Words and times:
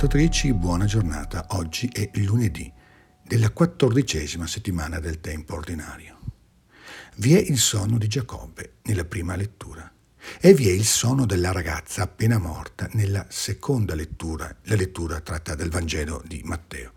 ascoltatrici, 0.00 0.54
buona 0.54 0.86
giornata. 0.86 1.44
Oggi 1.50 1.86
è 1.92 2.08
lunedì 2.14 2.72
della 3.22 3.50
quattordicesima 3.50 4.46
settimana 4.46 4.98
del 4.98 5.20
tempo 5.20 5.56
ordinario. 5.56 6.18
Vi 7.16 7.34
è 7.34 7.38
il 7.38 7.58
sonno 7.58 7.98
di 7.98 8.08
Giacobbe 8.08 8.76
nella 8.84 9.04
prima 9.04 9.36
lettura 9.36 9.92
e 10.40 10.54
vi 10.54 10.70
è 10.70 10.72
il 10.72 10.86
sonno 10.86 11.26
della 11.26 11.52
ragazza 11.52 12.04
appena 12.04 12.38
morta 12.38 12.88
nella 12.92 13.26
seconda 13.28 13.94
lettura, 13.94 14.56
la 14.62 14.74
lettura 14.74 15.20
tratta 15.20 15.54
dal 15.54 15.68
Vangelo 15.68 16.22
di 16.26 16.40
Matteo. 16.44 16.92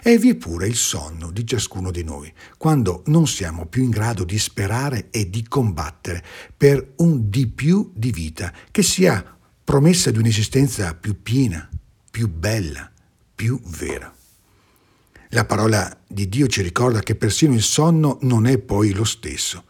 E 0.00 0.16
vi 0.16 0.30
è 0.30 0.36
pure 0.36 0.68
il 0.68 0.76
sonno 0.76 1.32
di 1.32 1.44
ciascuno 1.44 1.90
di 1.90 2.04
noi, 2.04 2.32
quando 2.56 3.02
non 3.06 3.26
siamo 3.26 3.66
più 3.66 3.82
in 3.82 3.90
grado 3.90 4.22
di 4.22 4.38
sperare 4.38 5.08
e 5.10 5.28
di 5.28 5.42
combattere 5.42 6.22
per 6.56 6.92
un 6.98 7.28
di 7.28 7.48
più 7.48 7.90
di 7.96 8.12
vita 8.12 8.52
che 8.70 8.84
sia 8.84 9.36
promessa 9.64 10.12
di 10.12 10.18
un'esistenza 10.18 10.94
più 10.94 11.20
piena, 11.20 11.68
più 12.14 12.28
bella, 12.28 12.88
più 13.34 13.60
vera. 13.64 14.14
La 15.30 15.44
parola 15.46 16.00
di 16.06 16.28
Dio 16.28 16.46
ci 16.46 16.62
ricorda 16.62 17.00
che 17.00 17.16
persino 17.16 17.54
il 17.54 17.62
sonno 17.62 18.18
non 18.20 18.46
è 18.46 18.58
poi 18.58 18.92
lo 18.92 19.02
stesso. 19.02 19.64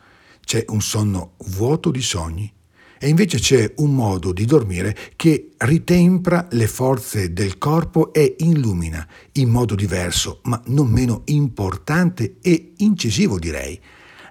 C'è 0.45 0.63
un 0.69 0.83
sonno 0.83 1.37
vuoto 1.47 1.91
di 1.91 2.03
sogni 2.03 2.53
e 2.99 3.09
invece 3.09 3.39
c'è 3.39 3.73
un 3.77 3.95
modo 3.95 4.35
di 4.35 4.45
dormire 4.45 4.95
che 5.17 5.53
ritempra 5.57 6.47
le 6.51 6.67
forze 6.67 7.33
del 7.33 7.57
corpo 7.57 8.13
e 8.13 8.37
illumina 8.41 9.09
in 9.33 9.49
modo 9.49 9.75
diverso, 9.75 10.41
ma 10.43 10.63
non 10.67 10.91
meno 10.91 11.23
importante 11.29 12.37
e 12.43 12.75
incisivo 12.77 13.39
direi, 13.39 13.81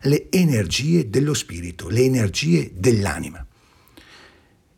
le 0.04 0.30
energie 0.30 1.10
dello 1.10 1.34
spirito, 1.34 1.90
le 1.90 2.04
energie 2.04 2.74
dell'anima. 2.76 3.44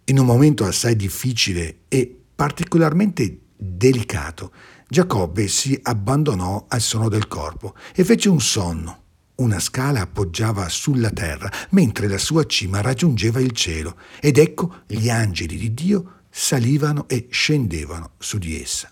In 0.05 0.19
un 0.19 0.25
momento 0.25 0.63
assai 0.63 0.95
difficile 0.95 1.79
e 1.89 2.19
particolarmente 2.35 3.39
delicato, 3.55 4.51
Giacobbe 4.87 5.47
si 5.47 5.79
abbandonò 5.81 6.65
al 6.67 6.81
sonno 6.81 7.09
del 7.09 7.27
corpo 7.27 7.75
e 7.93 8.03
fece 8.03 8.29
un 8.29 8.39
sonno. 8.39 9.03
Una 9.35 9.59
scala 9.59 10.01
appoggiava 10.01 10.69
sulla 10.69 11.09
terra, 11.09 11.51
mentre 11.71 12.07
la 12.07 12.17
sua 12.17 12.45
cima 12.45 12.81
raggiungeva 12.81 13.39
il 13.39 13.51
cielo, 13.51 13.97
ed 14.21 14.37
ecco 14.37 14.83
gli 14.87 15.09
angeli 15.09 15.57
di 15.57 15.73
Dio 15.73 16.21
salivano 16.29 17.07
e 17.07 17.27
scendevano 17.29 18.11
su 18.17 18.37
di 18.37 18.61
essa. 18.61 18.91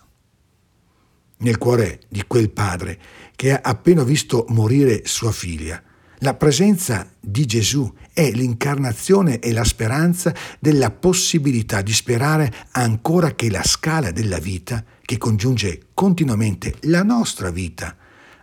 Nel 1.38 1.58
cuore 1.58 2.00
di 2.08 2.24
quel 2.26 2.50
padre, 2.50 3.00
che 3.36 3.54
ha 3.54 3.60
appena 3.62 4.02
visto 4.02 4.44
morire 4.48 5.02
sua 5.06 5.32
figlia, 5.32 5.82
la 6.18 6.34
presenza 6.34 7.10
di 7.20 7.44
Gesù 7.46 7.92
è 8.12 8.30
l'incarnazione 8.30 9.40
e 9.40 9.52
la 9.52 9.64
speranza 9.64 10.34
della 10.58 10.90
possibilità 10.90 11.82
di 11.82 11.92
sperare 11.92 12.52
ancora 12.72 13.34
che 13.34 13.50
la 13.50 13.64
scala 13.64 14.10
della 14.10 14.38
vita, 14.38 14.84
che 15.02 15.18
congiunge 15.18 15.88
continuamente 15.94 16.76
la 16.82 17.02
nostra 17.02 17.50
vita 17.50 17.96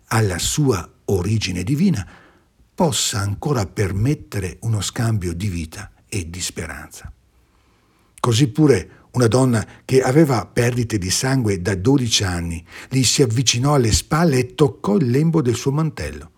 alla 0.08 0.38
sua 0.38 0.88
origine 1.06 1.64
divina, 1.64 2.06
possa 2.74 3.20
ancora 3.20 3.66
permettere 3.66 4.58
uno 4.62 4.82
scambio 4.82 5.34
di 5.34 5.48
vita 5.48 5.92
e 6.08 6.30
di 6.30 6.42
speranza. 6.42 7.12
Così 8.20 8.50
pure 8.50 8.90
una 9.12 9.28
donna 9.28 9.66
che 9.84 10.02
aveva 10.02 10.46
perdite 10.46 10.98
di 10.98 11.10
sangue 11.10 11.62
da 11.62 11.76
12 11.76 12.24
anni 12.24 12.66
gli 12.90 13.04
si 13.04 13.22
avvicinò 13.22 13.76
alle 13.76 13.92
spalle 13.92 14.38
e 14.38 14.56
toccò 14.56 14.96
il 14.98 15.10
lembo 15.10 15.42
del 15.42 15.56
suo 15.56 15.72
mantello. 15.72 16.32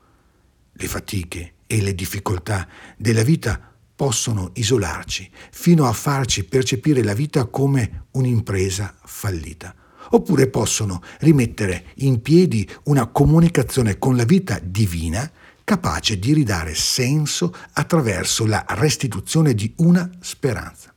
Le 0.84 0.90
fatiche 0.90 1.54
e 1.66 1.82
le 1.82 1.96
difficoltà 1.96 2.68
della 2.98 3.24
vita 3.24 3.58
possono 3.96 4.52
isolarci 4.56 5.32
fino 5.50 5.88
a 5.88 5.94
farci 5.94 6.44
percepire 6.44 7.02
la 7.02 7.14
vita 7.14 7.46
come 7.46 8.08
un'impresa 8.12 8.94
fallita, 9.02 9.74
oppure 10.10 10.48
possono 10.48 11.02
rimettere 11.20 11.86
in 12.00 12.22
piedi 12.22 12.70
una 12.84 13.06
comunicazione 13.06 13.98
con 13.98 14.18
la 14.18 14.26
vita 14.26 14.60
divina 14.62 15.32
capace 15.64 16.20
di 16.20 16.34
ridare 16.34 16.76
senso 16.76 17.56
attraverso 17.72 18.46
la 18.46 18.66
restituzione 18.68 19.54
di 19.54 19.72
una 19.78 20.10
speranza. 20.20 20.94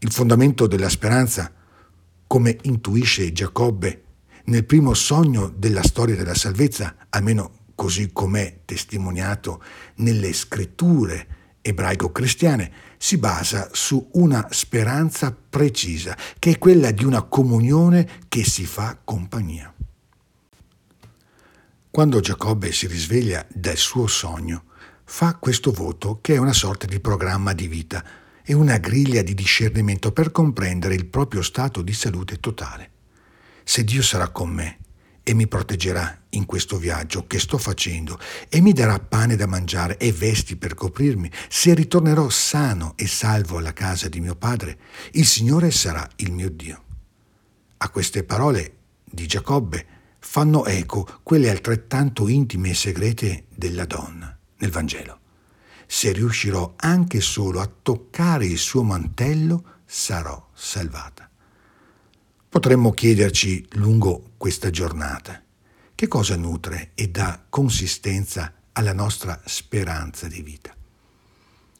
Il 0.00 0.10
fondamento 0.10 0.66
della 0.66 0.88
speranza, 0.88 1.52
come 2.26 2.58
intuisce 2.62 3.32
Giacobbe 3.32 4.02
nel 4.46 4.64
primo 4.64 4.92
sogno 4.94 5.52
della 5.56 5.84
storia 5.84 6.16
della 6.16 6.34
salvezza, 6.34 6.96
almeno 7.10 7.58
così 7.80 8.10
com'è 8.12 8.60
testimoniato 8.66 9.62
nelle 9.96 10.34
scritture 10.34 11.38
ebraico-cristiane, 11.62 12.72
si 12.98 13.16
basa 13.16 13.70
su 13.72 14.06
una 14.12 14.48
speranza 14.50 15.34
precisa, 15.34 16.14
che 16.38 16.50
è 16.50 16.58
quella 16.58 16.90
di 16.90 17.06
una 17.06 17.22
comunione 17.22 18.06
che 18.28 18.44
si 18.44 18.66
fa 18.66 19.00
compagnia. 19.02 19.72
Quando 21.90 22.20
Giacobbe 22.20 22.70
si 22.70 22.86
risveglia 22.86 23.46
dal 23.50 23.78
suo 23.78 24.06
sogno, 24.06 24.64
fa 25.04 25.36
questo 25.36 25.72
voto 25.72 26.18
che 26.20 26.34
è 26.34 26.36
una 26.36 26.52
sorta 26.52 26.84
di 26.84 27.00
programma 27.00 27.54
di 27.54 27.66
vita 27.66 28.04
e 28.44 28.52
una 28.52 28.76
griglia 28.76 29.22
di 29.22 29.32
discernimento 29.32 30.12
per 30.12 30.32
comprendere 30.32 30.94
il 30.94 31.06
proprio 31.06 31.40
stato 31.40 31.80
di 31.80 31.94
salute 31.94 32.40
totale. 32.40 32.90
Se 33.64 33.84
Dio 33.84 34.02
sarà 34.02 34.28
con 34.28 34.50
me, 34.50 34.79
e 35.30 35.34
mi 35.34 35.46
proteggerà 35.46 36.22
in 36.30 36.44
questo 36.44 36.76
viaggio 36.76 37.24
che 37.28 37.38
sto 37.38 37.56
facendo 37.56 38.18
e 38.48 38.60
mi 38.60 38.72
darà 38.72 38.98
pane 38.98 39.36
da 39.36 39.46
mangiare 39.46 39.96
e 39.96 40.10
vesti 40.10 40.56
per 40.56 40.74
coprirmi. 40.74 41.30
Se 41.48 41.72
ritornerò 41.72 42.28
sano 42.28 42.94
e 42.96 43.06
salvo 43.06 43.58
alla 43.58 43.72
casa 43.72 44.08
di 44.08 44.18
mio 44.18 44.34
padre, 44.34 44.76
il 45.12 45.24
Signore 45.24 45.70
sarà 45.70 46.04
il 46.16 46.32
mio 46.32 46.50
Dio. 46.50 46.82
A 47.76 47.88
queste 47.90 48.24
parole 48.24 48.78
di 49.04 49.28
Giacobbe 49.28 49.86
fanno 50.18 50.66
eco 50.66 51.20
quelle 51.22 51.48
altrettanto 51.48 52.26
intime 52.26 52.70
e 52.70 52.74
segrete 52.74 53.44
della 53.54 53.84
donna 53.84 54.36
nel 54.56 54.70
Vangelo. 54.72 55.20
Se 55.86 56.10
riuscirò 56.10 56.72
anche 56.74 57.20
solo 57.20 57.60
a 57.60 57.70
toccare 57.80 58.46
il 58.46 58.58
suo 58.58 58.82
mantello, 58.82 59.62
sarò 59.84 60.50
salvata. 60.54 61.30
Potremmo 62.48 62.90
chiederci 62.90 63.64
lungo 63.74 64.29
questa 64.40 64.70
giornata 64.70 65.38
che 65.94 66.08
cosa 66.08 66.34
nutre 66.34 66.92
e 66.94 67.10
dà 67.10 67.44
consistenza 67.50 68.54
alla 68.72 68.94
nostra 68.94 69.38
speranza 69.44 70.28
di 70.28 70.40
vita. 70.40 70.74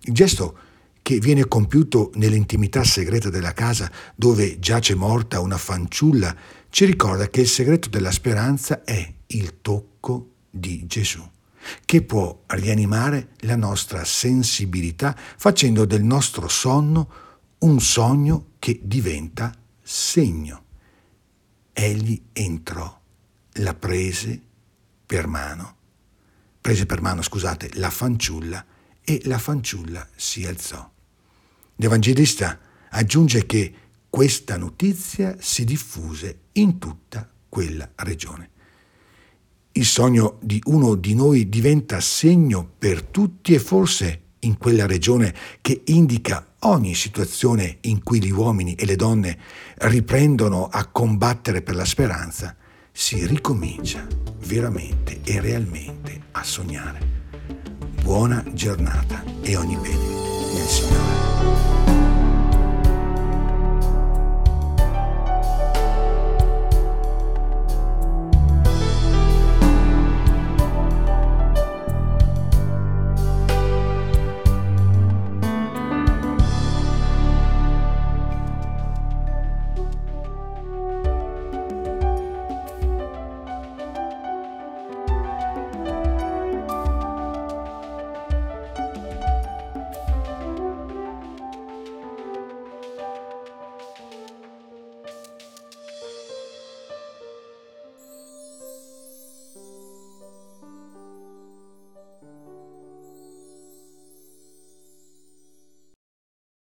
Il 0.03 0.12
gesto 0.12 0.59
che 1.00 1.20
viene 1.20 1.49
compiuto 1.49 2.10
nell'intimità 2.16 2.84
segreta 2.84 3.31
della 3.31 3.54
casa 3.54 3.91
dove 4.15 4.59
giace 4.59 4.94
morta 4.94 5.41
una 5.41 5.56
fanciulla 5.56 6.37
ci 6.69 6.84
ricorda 6.84 7.28
che 7.28 7.41
il 7.41 7.49
segreto 7.49 7.88
della 7.88 8.10
speranza 8.10 8.84
è 8.84 9.10
il 9.28 9.62
tocco 9.62 10.32
di 10.50 10.87
Gesù, 10.87 11.26
che 11.87 12.03
può 12.03 12.43
rianimare 12.49 13.31
la 13.38 13.56
nostra 13.56 14.04
sensibilità 14.04 15.16
facendo 15.16 15.87
del 15.87 16.03
nostro 16.03 16.47
sonno 16.47 17.09
un 17.60 17.81
sogno 17.81 18.49
che 18.59 18.81
diventa 18.82 19.50
segno. 19.82 20.65
Egli 21.82 22.20
entrò, 22.34 23.00
la 23.52 23.72
prese 23.72 24.38
per 25.06 25.26
mano, 25.26 25.76
prese 26.60 26.84
per 26.84 27.00
mano, 27.00 27.22
scusate, 27.22 27.70
la 27.76 27.88
fanciulla 27.88 28.62
e 29.02 29.22
la 29.24 29.38
fanciulla 29.38 30.06
si 30.14 30.44
alzò. 30.44 30.86
L'Evangelista 31.76 32.58
aggiunge 32.90 33.46
che 33.46 33.75
questa 34.10 34.58
notizia 34.58 35.37
si 35.40 35.64
diffuse 35.64 36.40
in 36.52 36.76
tutta 36.76 37.26
quella 37.49 37.90
regione. 37.94 38.50
Il 39.72 39.87
sogno 39.87 40.38
di 40.43 40.60
uno 40.66 40.96
di 40.96 41.14
noi 41.14 41.49
diventa 41.49 41.99
segno 42.00 42.70
per 42.76 43.05
tutti 43.05 43.55
e 43.55 43.58
forse 43.58 44.25
in 44.40 44.58
quella 44.58 44.87
regione 44.87 45.34
che 45.60 45.82
indica 45.87 46.54
ogni 46.60 46.94
situazione 46.94 47.78
in 47.82 48.02
cui 48.02 48.22
gli 48.22 48.31
uomini 48.31 48.75
e 48.75 48.84
le 48.84 48.96
donne 48.96 49.38
riprendono 49.78 50.69
a 50.69 50.87
combattere 50.87 51.62
per 51.62 51.75
la 51.75 51.84
speranza, 51.84 52.54
si 52.92 53.26
ricomincia 53.26 54.06
veramente 54.46 55.20
e 55.25 55.40
realmente 55.40 56.22
a 56.32 56.42
sognare. 56.42 57.19
Buona 58.02 58.44
giornata 58.52 59.22
e 59.42 59.56
ogni 59.56 59.76
bene 59.76 60.54
nel 60.54 60.66
Signore. 60.66 61.80